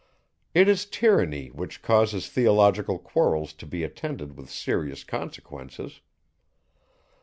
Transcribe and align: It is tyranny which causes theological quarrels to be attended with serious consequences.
It 0.55 0.67
is 0.67 0.87
tyranny 0.87 1.49
which 1.51 1.83
causes 1.83 2.27
theological 2.27 2.97
quarrels 2.97 3.53
to 3.53 3.67
be 3.67 3.83
attended 3.83 4.35
with 4.35 4.49
serious 4.49 5.03
consequences. 5.03 6.01